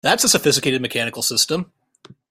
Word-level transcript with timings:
That's 0.03 0.23
a 0.23 0.29
sophisticated 0.29 0.81
mechanical 0.81 1.21
system! 1.21 1.71